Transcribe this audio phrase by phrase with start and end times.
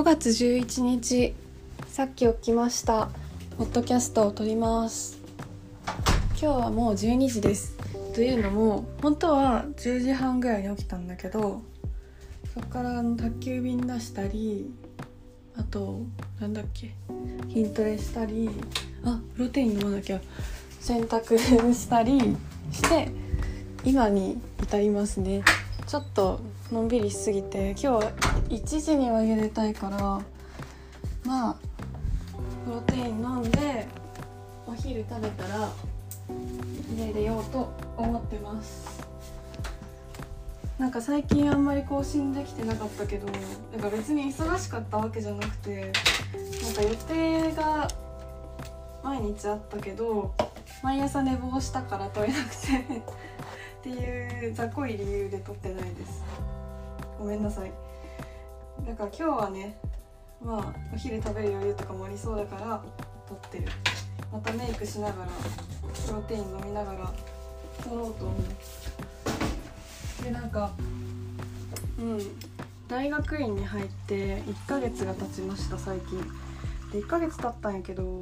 [0.00, 1.34] 5月11日
[1.86, 3.10] さっき起きました。
[3.58, 5.18] ポッドキャストを撮ります。
[6.30, 7.76] 今日はもう12時です。
[8.14, 11.60] というのも本当は10時半ぐらいに起きたんだけど
[12.54, 14.70] そこから宅急便出したり
[15.58, 16.00] あと
[16.40, 16.94] なんだっけ
[17.52, 18.48] 筋トレしたり
[19.04, 20.20] あプロテイン飲まなきゃ
[20.80, 22.18] 洗濯したり
[22.72, 23.10] して
[23.84, 25.42] 今に至りますね。
[25.86, 26.40] ちょっと
[26.72, 28.06] のんびりしすぎて今日
[28.48, 30.20] 1時には家出たいから
[31.24, 31.56] まあ
[32.64, 33.88] プロテイン飲んで
[34.68, 35.68] お昼食べたら
[36.96, 39.00] 家出ようと思ってます。
[40.78, 43.26] なんか最近あんまり更新できてなかったけど
[43.72, 45.92] なんか別に忙しかったわけじゃなくて
[46.62, 47.88] なんか予定が
[49.02, 50.32] 毎日あったけど
[50.82, 56.22] 毎朝寝坊したから撮れなくてっていうざっこい理由で撮ってないです。
[57.20, 57.72] ごめんなさい。
[58.86, 59.78] だから今日はね
[60.42, 62.82] まあお昼食べる余裕とかもありそうだから
[63.28, 63.68] 撮ってる。
[64.32, 65.28] またメイクしながら
[66.06, 67.12] プロテイン飲みながら
[67.84, 68.34] 撮ろうと思
[70.20, 70.24] う。
[70.24, 70.70] でなんか
[71.98, 72.20] うん
[72.88, 76.18] 大学院に入って1ヶ月が経ちました最近。
[76.90, 78.20] で1ヶ月経ったんやけど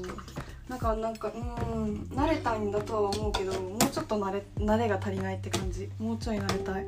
[0.69, 5.89] なんかなんかうん慣れたいんだとは思うけどもうちょっと慣れ慣れが足りないって感じ。
[6.01, 6.87] もうちょい慣れたい。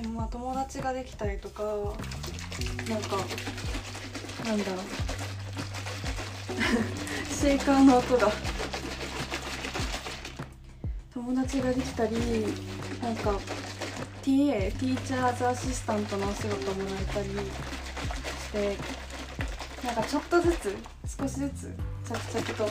[0.00, 3.18] でもまあ友達ができたりとかなんか
[4.46, 4.84] なんだろう。
[7.30, 8.32] シェイカーの音が。
[11.12, 12.16] 友達ができたり
[13.02, 13.38] なんか
[14.22, 18.76] TA ティーチャーズアシスタントのお仕事もらえたりして
[19.84, 20.76] なんかちょっとずつ
[21.18, 21.74] 少しずつ
[22.08, 22.70] 着々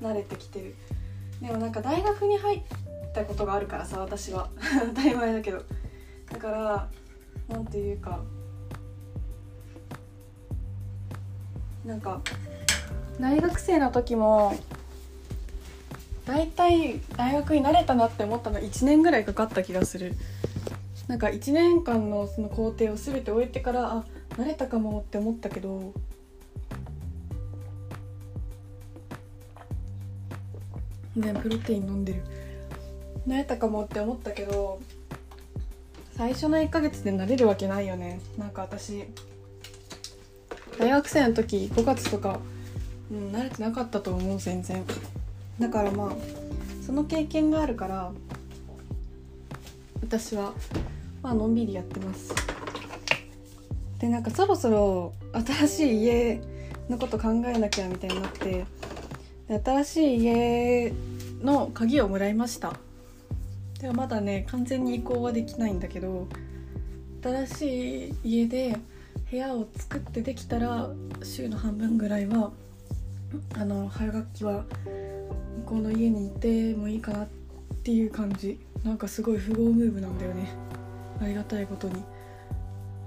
[0.00, 0.74] 慣れてきてる。
[1.42, 2.62] でもなんか大学に入っ
[3.14, 4.48] たことがあるからさ私は。
[4.94, 5.62] 当たり前だけど。
[6.32, 6.88] だから
[7.48, 8.20] なんていうか
[11.84, 12.20] なんか
[13.20, 14.54] 大学生の時も
[16.24, 20.14] 大体大学に慣れたなって思ったの1年ぐらいかかった気がする。
[21.08, 24.04] なんか1年間のその工程を全て終えてからあ
[24.36, 25.92] 慣れたかもって思ったけど
[31.16, 32.22] ねプロテイン飲んでる。
[33.26, 34.80] 慣れたかもって思ったけど
[36.16, 38.20] 最初の1ヶ月で慣れるわけないよね。
[38.38, 39.04] なんか私
[40.78, 42.40] 大学生の時5月とか、
[43.10, 44.84] うん、慣れてなかったと思う全然。
[45.58, 46.12] だからまあ
[46.84, 48.12] その経験があるから
[50.02, 50.52] 私は
[51.22, 52.34] まあのんびりやってます。
[53.98, 56.40] でなんかそろそろ新しい家
[56.88, 58.66] のこと考えなきゃみたいになって
[59.64, 60.92] 新しい家
[61.42, 62.74] の鍵をもらいました。
[63.82, 66.28] ではまだね完全に移行はできないんだけど
[67.20, 68.76] 新しい家で
[69.28, 70.88] 部屋を作ってできたら
[71.24, 72.52] 週の半分ぐらいは
[73.56, 77.28] あの春学期は向こうの家にいてもいいかなっ
[77.82, 78.60] ていう感じ。
[78.84, 80.50] なんかすごい富豪ムーブなんだよね。
[81.20, 81.94] ありがたいことに。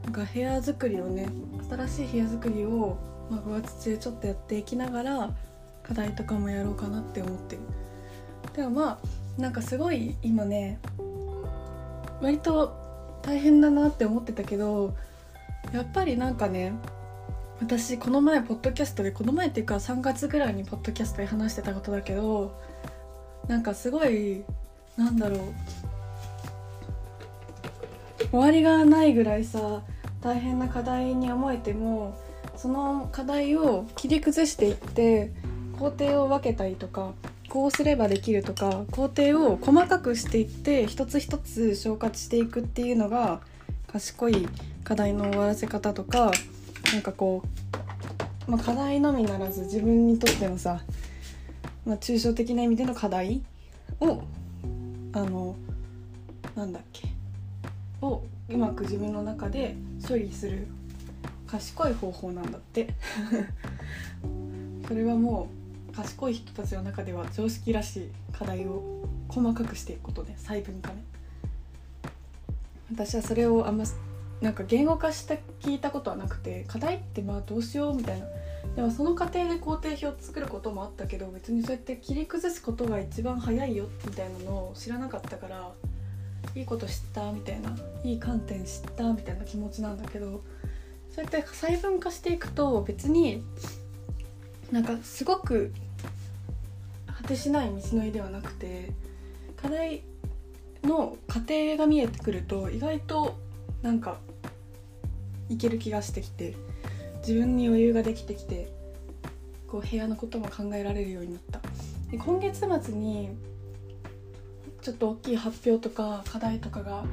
[0.04, 1.30] なんか部屋作りをね
[1.70, 2.98] 新しい部屋作りを、
[3.30, 5.30] まあ、5月中ちょっとやっていきながら
[5.84, 7.62] 課題とかもやろうかなって思ってる。
[8.54, 10.80] でもまあなんかすごい今ね
[12.22, 14.96] 割と大変だなって思ってたけど
[15.74, 16.74] やっぱりなんかね
[17.60, 22.60] 私この前ポッドキャストでこの前っていうか3月ぐらいにポッドキャストで話してたことだけど
[23.48, 24.44] なんかすごい
[24.98, 25.40] なんだろう
[28.32, 29.82] 終わりがないぐらいさ
[30.22, 32.18] 大変な課題に思えても
[32.56, 35.32] その課題を切り崩していって
[35.78, 37.14] 工程を分けたりとか
[37.50, 43.42] こうすればできるとか工程を細かくしていって一つ一つ消化していくっていうのが
[43.88, 44.48] 賢い
[44.84, 46.32] 課題の終わらせ方とか
[46.94, 47.44] なんかこ
[48.48, 50.82] う、まあ、課題のみならず自分にとってのさ、
[51.86, 53.42] まあ、抽象的な意味での課題
[54.00, 54.22] を
[55.14, 55.56] あの
[56.56, 57.08] なんだっけ
[58.02, 59.76] をうまく自分の中で
[60.08, 60.68] 処理する
[61.48, 62.90] 賢い方法なんだって。
[64.88, 65.65] それはもう
[65.96, 71.04] 賢い人たちの中では常識らしい課題を細かくしていくことね細分化ね。
[72.92, 73.86] 私はそれをあんま
[74.42, 78.28] なんか言語化して聞いたことはなくて課題ってまあどうしようみたいな。
[78.76, 85.72] でもその過程で工程表を作ることもあったけど別にそうやって切り崩すことが一番早いよみたいなのを知らなかったから
[86.56, 90.44] いいこと知ったみたいないい観点知ったみたいな気持ちなんだけど
[91.10, 93.44] そうやって細分化していくと別に
[94.72, 95.72] なんかすごく
[97.26, 98.92] 果てしない道のりではなくて
[99.58, 100.04] 課題
[100.84, 103.36] の過程が見えてくると意外と
[103.82, 104.20] なんか
[105.50, 106.56] いける気がしてきて
[107.22, 108.72] 自分に余裕ができてきて
[109.68, 111.62] こう部屋のことも考えられるようになった。
[112.12, 113.30] で今月末に
[114.84, 117.04] ちょっと大きい発表とか課題とかが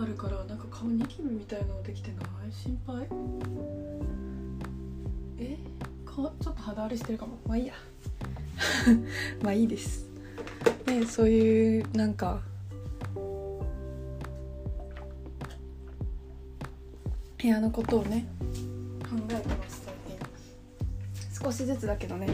[0.00, 2.52] あるからなんか顔ニキビみたいなのできてない？
[2.52, 3.08] 心配？
[5.38, 5.58] え？
[6.06, 7.38] 顔ちょっと肌荒れしてるかも。
[7.44, 7.74] まあいいや。
[9.42, 10.06] まあいいです。
[10.86, 12.40] でそういうなんか
[17.40, 18.26] 部屋のことをね
[19.02, 19.94] 考えてます最
[21.40, 22.28] 近少しずつだけどね。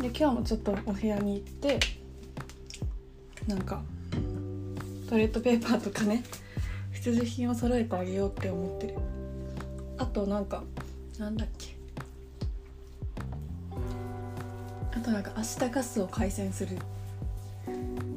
[0.00, 1.80] で今日もちょっとお部屋に行って
[3.48, 3.82] なんか
[5.08, 6.22] トイレットペーパーとかね
[6.92, 8.94] 必需品を揃えてあげようって思ってる。
[9.96, 10.62] あとなんか
[11.18, 11.77] なんだっけ。
[15.08, 16.76] となんか明日ガスを改善する。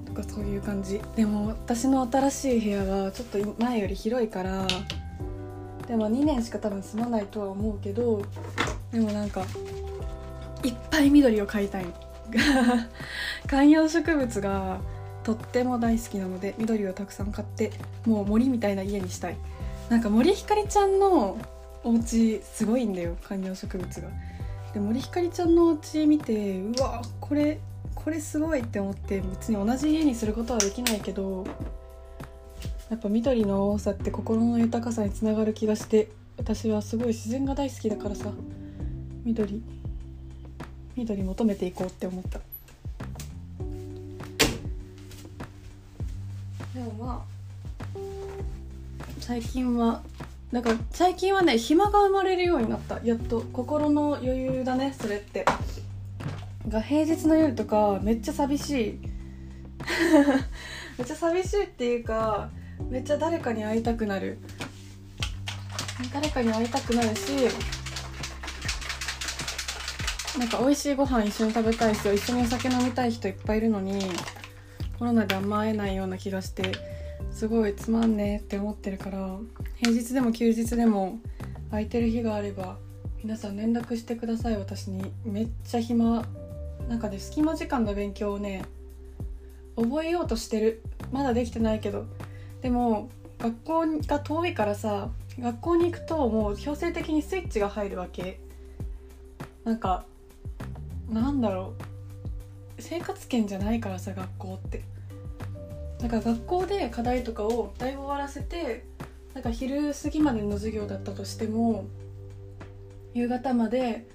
[0.05, 1.01] とかそういう感じ。
[1.15, 4.67] でも私の新しい部屋がちょっと前より広いから。
[5.87, 8.21] でも2年しか多分住まないとは思うけど。
[8.91, 9.45] でもなんか
[10.63, 11.85] いっぱい緑を飼いたい。
[13.47, 14.79] 観葉植物が
[15.23, 17.71] とっても大好きなので緑をたくさん買って
[18.05, 19.37] もう森みたいな家にしたい。
[19.89, 21.37] なんか森ひかりちゃんの
[21.83, 23.15] お家すごいんだよ。
[23.23, 24.09] 観葉植物が。
[24.73, 27.59] で森ひかりちゃんのお家見てうわこれ
[27.93, 31.45] これすごいって思って別に同じ家にすることはできないけど
[32.89, 38.31] やっぱ緑の多さって心の豊かさにつながる気がして私はすごい自然が大好きだからさ
[39.23, 39.61] 緑
[40.95, 42.39] 緑求めていこうって思った。
[46.73, 47.41] でもまあ
[49.19, 50.01] 最近は
[50.51, 52.99] なんか最近はね暇が生まれるようになった。
[53.03, 55.45] やっと心の余裕だねそれって。
[56.67, 58.99] が平日の夜とかめっちゃ寂しい。
[60.97, 62.49] めっちゃ寂しいっていうか
[62.89, 64.37] めっちゃ誰かに会いたくなる。
[66.13, 67.29] 誰かに会いたくなるし
[70.37, 73.99] なんか美味しいご飯一緒に食べたい人一緒にお酒飲みたい人いっぱいいるのに
[74.97, 76.71] コロナであんま会えないような気がして
[77.31, 79.37] すごいつまんねって思ってるから
[79.81, 81.17] 平日でも休日でも
[81.71, 82.77] 空いてる日があれば
[83.23, 84.57] 皆さん連絡してください。
[84.57, 86.23] 私にめっちゃ暇。
[86.87, 88.63] なんかね隙間時間の勉強をね
[89.75, 90.83] 覚えようとしてる。
[91.11, 92.05] まだできてないけど。
[92.61, 98.39] でも学校が遠いからさ学校に行くともう強制的にスイッチが入るわけ。
[99.63, 100.05] なんか
[101.09, 101.73] なんだろ
[102.77, 102.79] う。
[102.79, 104.83] 生活圏じゃないからさ学校って。
[105.97, 108.85] だから学校で課題とかをだいぶ終わらせて
[109.33, 111.85] なんか昼過ぎまでの授業だったとしても
[113.13, 114.07] 夕方まで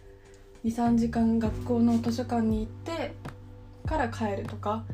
[0.65, 3.15] 23時間学校の図書館に行って
[3.87, 4.85] から帰るとか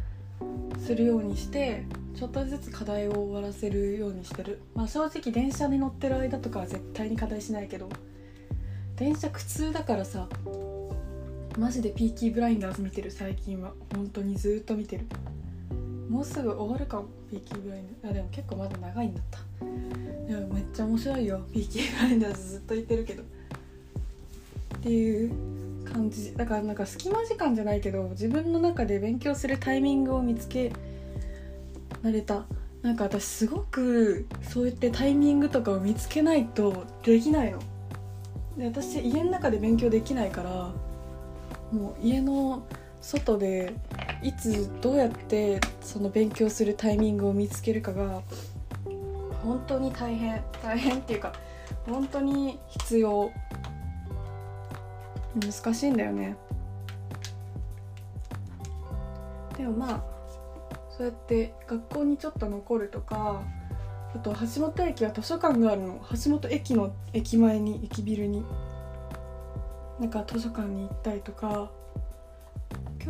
[0.84, 4.60] するようにしてちょっとずつ課題を終わらせるようにしてる。
[4.74, 7.88] まあ正直電車に乗ってる間とかは絶対に課題しないけど
[8.96, 10.28] 電車苦痛だからさ
[11.58, 13.72] マジでピーキーブラインダーズ見てる最近は。
[13.94, 15.06] 本当にずっと見てる。
[16.12, 19.38] もうすぐ終わるかもピーキーブラインダーズあでも結構まだ長いんだった。
[20.29, 21.41] でもめっちゃ面白いよ。
[21.50, 23.23] ピーキーブラインダーずっと言ってるけど。
[23.23, 23.26] っ
[24.82, 26.37] ていう感じ。
[26.37, 30.70] だからなんか隙間時間じゃないけど自分の中で勉強するタイミングを見つけ
[32.03, 32.44] られた。
[32.82, 37.58] なんか私すごくそうやってタイミングとかを見つけないとできないの。
[38.58, 40.75] で私家の中で勉強できないから
[41.72, 42.67] もう家の
[43.01, 43.72] 外で
[44.22, 48.22] いつどうやってその勉強するタイミングを見つけるかが
[49.43, 51.32] 本当に大変大変っていうか
[51.86, 53.31] 本当に必要。
[55.34, 56.36] 難しいんだよね。
[59.56, 60.05] でもまあ
[60.91, 63.43] そうやって学校にちょっと残るとか
[64.14, 66.00] あと橋本駅は図書館があるの。
[66.10, 68.44] 橋本駅の駅前に駅ビルに。
[69.98, 71.70] なんか図書館に行ったりとか。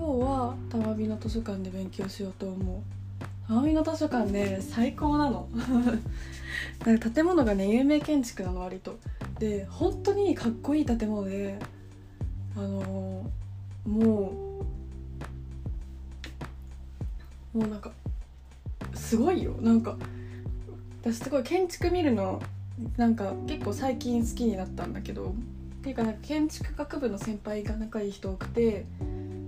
[0.05, 3.47] 今日は玉美の図書館で勉強しようと思う。
[3.47, 5.49] 玉美の図書館ね最高なの。
[6.85, 8.99] なんか建物がね有名建築なの割と。
[9.39, 11.57] で本当にかっこいい建物で
[12.57, 14.33] あのー、も
[17.55, 17.93] うもうなんか
[18.95, 19.53] すごいよ。
[19.61, 19.97] なんか
[21.03, 22.43] 私すごい建築見るの
[22.97, 25.33] なんか結構最近好きになったんだけど。
[25.83, 28.87] っていうかなんか建築学部の先輩が仲いい人多くて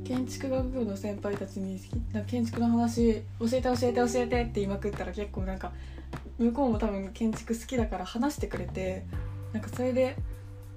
[0.05, 1.81] 建築学部の先輩たちに
[2.27, 5.73] 建築の話教えて教えて教えてって言いまくったら結構なんか
[6.39, 9.05] 向こうも多分建築好きだから話してくれて
[9.53, 10.17] なんかそれで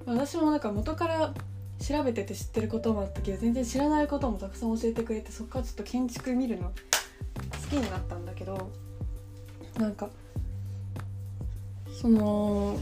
[0.05, 1.33] 私もなんか元から
[1.79, 6.71] 調べてて知ってることもあったけど全然知らないこともたくさん教えてくれてそこからちょっと建築見るの好
[7.69, 8.71] きになったんだけど
[9.77, 10.09] なんか
[12.01, 12.79] その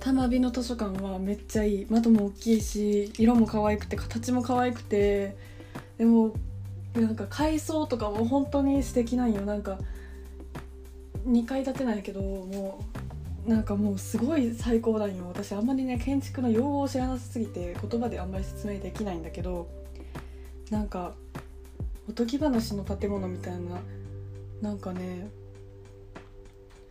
[0.00, 1.86] 玉美の図書館はめっちゃいい。
[1.90, 5.36] 窓も大きいし色も可愛くて形も可愛くて
[5.98, 6.32] でも
[6.94, 9.42] なんか階層とかも本当に素敵なんよ。
[9.42, 9.78] なんか
[11.26, 12.84] 2階建てなんやけども
[13.46, 15.24] うなんかもうすごい最高なんよ。
[15.28, 19.68] 私あんまりね建築の用語を知らなさすぎて言葉であんまり説明できないんだけど
[20.70, 21.14] なんか
[22.08, 23.80] おとぎ話の建物みたいな
[24.62, 25.28] なんかね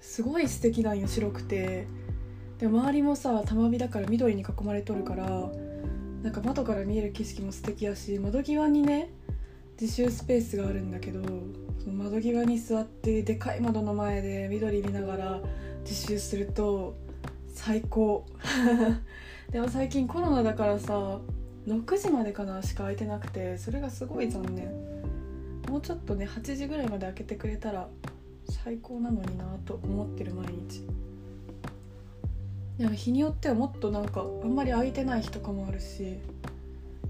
[0.02, 1.08] すごい素敵なんよ。
[1.08, 1.88] 白くて。
[2.60, 5.50] で周りもさ玉火だから緑に囲まれとるから
[6.25, 9.13] なんか窓から見える景色も素敵やし窓際にね
[9.79, 11.22] 自習スペースがあるんだけど
[11.84, 15.41] その窓際に座ってでかい窓の前で緑見ながら
[15.84, 16.96] 自習すると
[17.53, 18.25] 最高。
[19.53, 21.22] でも最近コロナだからさ
[21.67, 24.72] 6時までかなしか空いてなくてそれがすごい残念。
[25.70, 27.88] もうちょっとね8時ぐらいまで開けてくれたら
[28.50, 30.88] 最高なのになと思ってる毎日。
[32.77, 36.20] でも日によってはもっとなんかあんまり空いてない日とかもあるし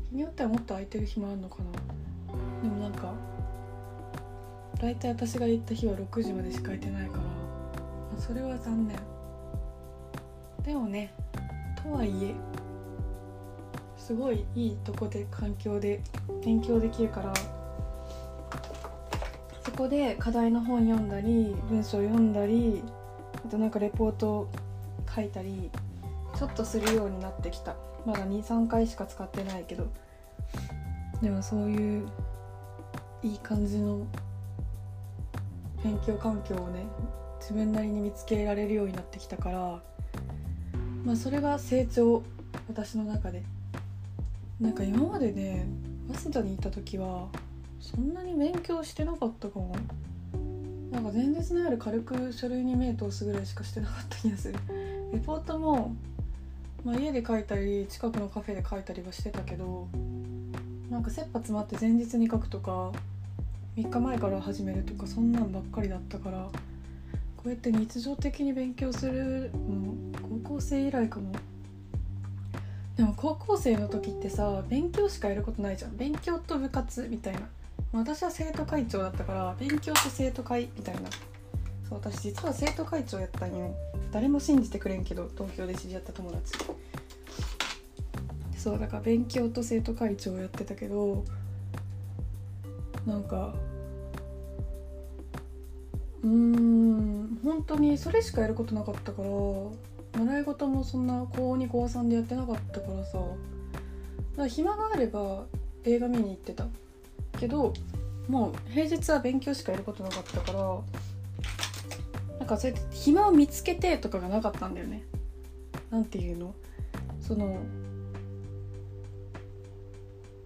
[0.10, 1.72] 日によってはもっと空いてる日もあるのかな。
[2.62, 3.14] でもなんか
[4.80, 7.26] 大体私が行った日は6時までしか空いてないから、ま
[8.18, 9.00] あ、それは残念。
[10.64, 11.14] でもね
[11.84, 12.34] とはいえ
[13.98, 16.02] すごいいいとこで環境で
[16.44, 17.34] 勉強できるから
[19.64, 22.84] そこで課題の本読んだり文章読んだり
[23.44, 24.48] あとなんかレポート
[25.16, 25.72] 書いたり
[26.38, 27.76] ちょっとするようになってきた。
[28.06, 29.88] まだ23回しか使ってないけど。
[31.22, 32.08] でもそういう
[33.24, 34.06] いい感じの
[35.84, 36.86] 勉強環境をね
[37.40, 39.82] 自分なりに見つけられるようになってきたから
[41.06, 42.22] まあそれが成長
[42.68, 43.44] 私の中で。
[44.60, 45.68] なんか今までね
[46.14, 47.28] 早稲田にいた時は
[47.82, 49.76] そんなに勉強してなかったかも。
[50.92, 54.56] なんか前日の夜軽く書類に目通すぐらいしかしてなかった気がする。
[55.14, 55.96] レポートも、
[56.84, 59.88] まあ、家で書いたり近くのカフェで書いたりはしてたけど
[60.90, 62.92] なんか切羽詰まって前日に書くとか
[63.78, 66.50] 3日前から始めるとかそんなんばっかりだったから
[67.38, 69.94] こうやって日常的に勉強するの
[70.44, 71.32] 高校生以来かも。
[72.96, 75.98] でも高校生の時ってさ勉強しかやることないじゃん。
[75.98, 77.42] 勉強と部活みたいな。
[77.92, 81.02] 私は生徒会長だったから勉強と生徒会みたいな。
[81.88, 83.76] そう私実は生徒会長やったんよ。
[84.12, 86.54] 誰も信じてくれんけど東京で知り合った友達。
[88.58, 91.24] そうだから勉強と生徒会長やってたけど
[93.06, 93.54] なんか
[96.24, 99.30] うーん本当にそれしかやることなかったから
[100.20, 103.20] 習い事もそんな高2高3でやってなかったからさ。
[103.20, 103.32] だか
[104.38, 105.46] ら暇があれば
[105.84, 106.66] 映画見に行ってた。
[107.40, 107.74] けど
[108.28, 110.80] もう平日は勉強しかやることなかったから
[112.46, 115.02] なんかそうやって暇を見つけてとかがなかったんだよね。
[115.90, 116.54] なんていうの？
[117.20, 117.58] その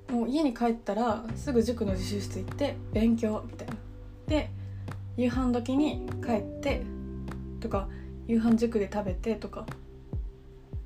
[0.10, 3.74] もう家に帰ったらすぐ塾の自習室行って勉強みたいな。
[4.28, 4.50] で
[5.18, 6.84] 夕飯時に帰って
[7.60, 7.90] とか
[8.28, 9.66] 夕飯塾で食べてとか。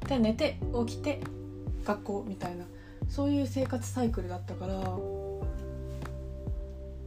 [0.08, 1.20] で寝て起きて
[1.86, 2.66] 学校みたいな。
[3.08, 4.74] そういう生活サイクルだったから。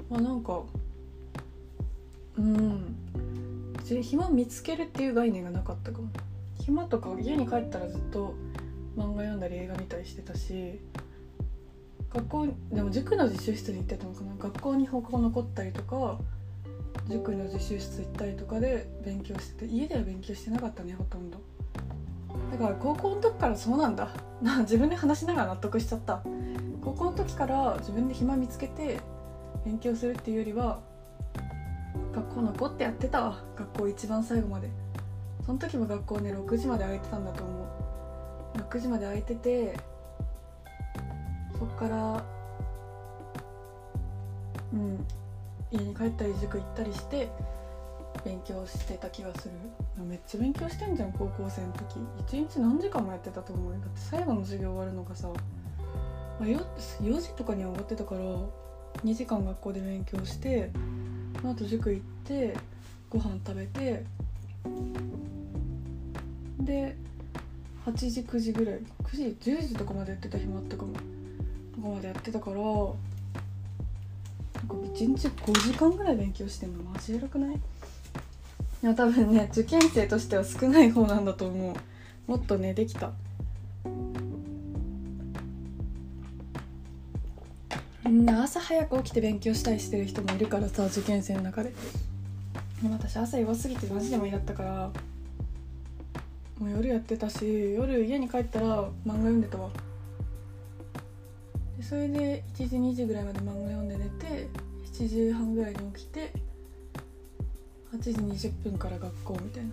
[0.09, 0.61] まあなんか
[2.39, 2.95] うん。
[4.03, 6.09] 暇見つけるっていう概念がなかったかも。
[6.61, 8.35] 暇とか家に帰ったらずっと
[8.97, 10.81] 漫画読んだり映画見たりしてたし
[12.13, 14.35] 学校でも塾の自習室に行ってたのかな。
[14.39, 16.19] 学校に放課後残ったりとか
[17.09, 21.39] 塾の自習室行ったりとかで勉強してて家では勉強してなかったねほとんど。
[22.51, 24.09] だから高校の時からそうなんだ。
[24.61, 26.23] 自分で話しながら納得しちゃった。
[26.83, 28.99] 高校の時から自分で暇見つけて
[29.65, 30.81] 勉強するっていうよりは
[32.17, 33.45] 学校残ってやってたわ。
[33.59, 34.71] 学校一番最後まで。
[35.45, 37.63] その時も学校ね6時まで空いてたんだと思
[38.55, 38.59] う。
[38.59, 39.77] 6時まで空いてて
[41.59, 42.25] そっから
[44.73, 45.07] うん
[45.71, 47.29] 家に帰ったり塾行ったりして
[48.25, 49.55] 勉強してた気がする。
[50.03, 51.99] めっちゃ勉強してんじゃん高校生の時。
[52.21, 55.35] 一日何時間もやってたと思うだって最後の授業終わるのがさ、ま
[56.41, 56.59] あ、4,
[57.03, 58.23] 4時とかには終わってたから
[59.05, 60.71] 2時間学校で勉強して
[61.41, 62.57] その後塾行って
[63.11, 64.05] ご飯食べて
[66.61, 66.97] で
[67.85, 70.93] 8時9時ぐらい9時10時とかまでやってた日もあったかも
[71.75, 72.75] とかまでやってたからなんか
[74.95, 77.55] 1日5時間ぐらい勉強してんのマジ偉くない？
[77.55, 77.59] い
[78.83, 82.31] や多分ね受験生としては少ない方なんだと思う。
[82.31, 83.13] もっとねできた。
[88.47, 91.73] 朝早く起きて勉強したりしてる人もいるからさ受験生の中で。
[92.81, 94.93] でも私朝弱すぎてマジで無理だったから
[96.61, 99.69] もう夜やってたし夜家に帰ったら漫画読んでたわ。
[101.77, 104.47] でそれで1時2時ぐらいまで漫画読んで寝て
[104.93, 106.33] 7時半ぐらいに起きて
[107.95, 108.13] 8時
[108.49, 109.71] 20分から学校みたいな。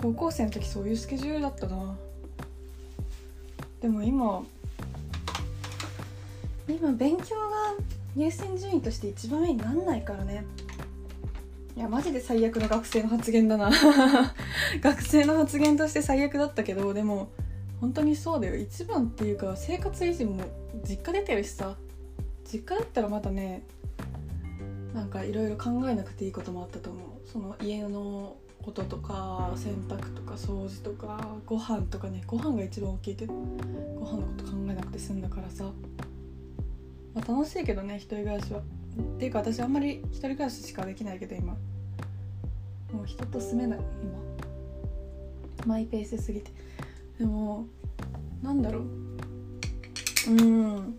[0.00, 1.96] 高校生の時そういうスケジュールだったな。
[3.80, 4.44] でも今
[6.70, 7.74] 今勉強が
[8.16, 10.44] 優先順位として一番上になんないからね。
[11.76, 13.70] いやマジで最悪の学生の発言だな。
[14.80, 17.30] 学生の発言として最悪だったけどでも
[17.80, 18.56] 本当にそうだよ。
[18.56, 20.42] 一番っていうか生活維持も
[20.86, 21.76] 実家出てるしさ。
[22.44, 23.62] 実家だったらまたね
[24.92, 27.28] なんかいろいろ考えなくていいこともあったと思う。
[27.28, 35.70] その家のこととか洗濯とか掃除とかご飯とかねご飯が一番大きいけどご飯のこと考えなくて済んだからさ、
[37.14, 38.60] まあ、楽しいけどね一人暮らしは。
[38.60, 38.62] っ
[39.18, 41.54] ていうか私あんまり一人暮らししかできないけど今。
[42.92, 44.18] もう人と住めない今。
[45.66, 46.50] マイペースすぎて。
[47.18, 47.66] でも
[48.42, 48.82] なんだろう。
[50.28, 50.96] うん。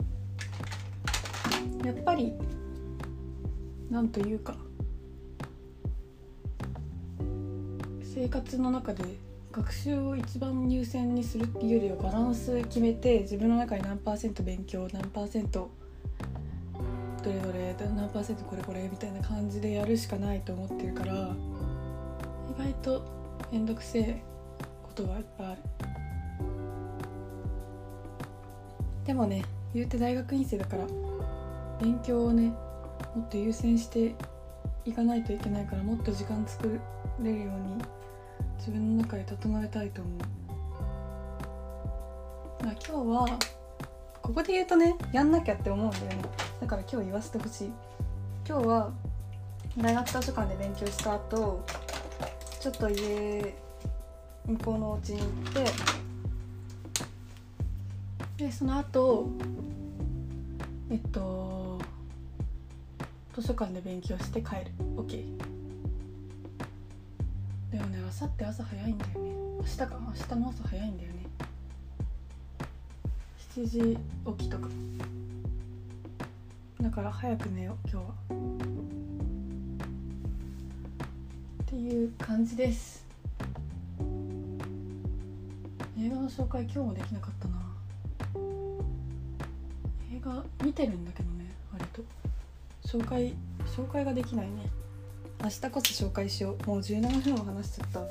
[1.86, 2.34] やっぱり
[3.90, 4.56] なんというか。
[8.14, 9.04] 生活の中で
[9.52, 15.72] 学習を一番優先にするっていうよりはバランス決めて自分の中に何パーセント勉強何パーセント
[17.24, 21.18] どれどれ何パーセントこれこれみたいな感じでやるしかないと思ってるから意
[22.58, 23.04] 外と
[23.52, 24.24] 面倒くせえ
[24.84, 25.62] ことがいっぱいある。
[29.06, 30.86] でもね言うて大学院生だから
[31.80, 32.54] 勉強をね
[33.16, 34.16] もっと優先して
[34.86, 36.80] いかないといけないからもっと時間作
[37.20, 37.84] れるように
[38.58, 40.14] 自分の中で整えたいと思う。
[42.64, 43.40] 今日は
[44.22, 46.16] ここで言うとねやんなきゃって思うんだよね。
[46.62, 47.72] だから今日言わせてほしい。
[48.48, 48.92] 今日は
[49.78, 51.66] 大学図書館で勉強した後
[52.60, 53.56] ちょっと家
[54.46, 55.30] 向こうのお家に行っ
[58.38, 59.30] てでその後
[60.90, 61.80] えっと
[63.34, 64.72] 図書館で勉強して帰る。
[64.98, 65.10] OK
[67.72, 69.32] でもね明後日朝早いんだよね。
[69.60, 69.88] 明日か。
[69.90, 71.26] 明日の朝早いんだよね。
[73.56, 73.98] 7時
[74.38, 74.68] 起きとか。
[76.92, 78.12] から早く寝よう今日は。
[81.64, 83.06] っていう感じです。
[85.98, 87.56] 映画の紹介今日もできなかったな。
[90.14, 92.04] 映画見てるんだけどね割と。
[92.86, 93.34] 紹介
[93.66, 94.70] 紹介ができないね。
[95.42, 96.68] 明日こそ紹介しよう。
[96.68, 98.02] もう17分も話しちゃった。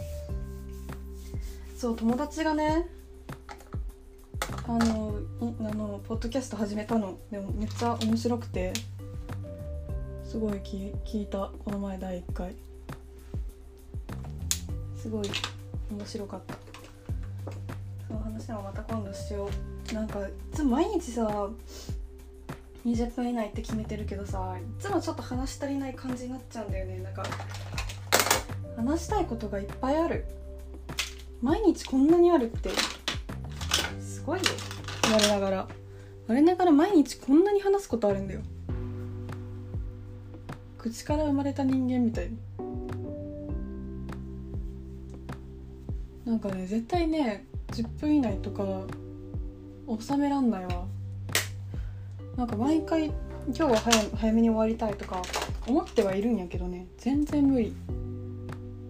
[1.76, 2.88] そう友達がね
[4.70, 8.72] あのいあのポッドキャスト始めたのでもめっちゃ面白くて
[10.22, 12.54] すごい聞聞いたこの前第1回。
[14.96, 15.28] すごい
[15.90, 16.54] 面白かった。
[18.06, 19.50] その話はまた今度しよ
[19.90, 19.92] う。
[19.92, 21.48] なんかいつも毎日さ
[22.86, 27.00] 20分以内って決めてるけどさいつもちょっと話し足りない感じになっちゃうんだよね。
[27.00, 27.24] なんか
[28.76, 30.26] 話したいことがいっぱいある。
[31.42, 32.70] 毎日こんなにあるって
[34.00, 34.44] すごいよ。
[35.12, 35.68] 我ながら。
[36.28, 38.40] 我ながら毎日こんなに話すことあるんだよ。
[40.78, 42.30] 口から生まれた人間みたい
[46.24, 48.64] なんかね絶対ね10分以内とか
[49.98, 50.86] 収めらんないわ。
[52.36, 53.14] なんか毎回今
[53.52, 55.20] 日は早早めに終わりたいとか
[55.66, 56.86] 思ってはいるんやけどね。
[56.98, 57.74] 全然無理。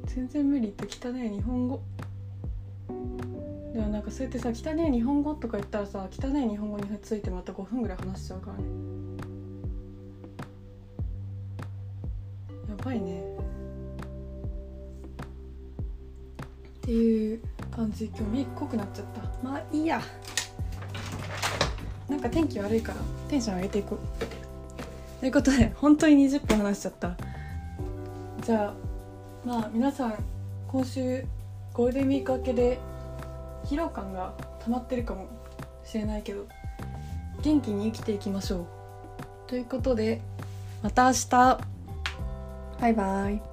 [0.05, 1.81] 全然無理って汚い日本語。
[3.81, 8.65] でもなんかそうやってさ汚い日本語とか言ったらさ汚い日本語についてまた5分ぐらい話しちゃうからね
[12.69, 13.23] やばいね。
[16.79, 17.41] っていう
[17.75, 18.07] 感じ。
[18.07, 19.23] 今日目濃くなっちゃった。
[19.43, 20.01] まあいいや。
[22.09, 25.21] なんか天気悪いからテンション上げていこう。
[25.21, 27.17] ということで本当に20分話しちゃった。
[28.43, 28.75] じゃあ
[29.47, 30.15] まあ皆さん
[30.69, 31.25] 今週
[31.73, 32.79] ゴールデンウィーク明けで
[33.71, 35.29] 疲労感が溜まってるかも
[35.85, 36.45] しれないけど
[37.41, 38.67] 元気に生きていきましょう。
[39.47, 40.21] ということで
[40.83, 41.61] また明日。
[42.81, 43.50] バイバイ。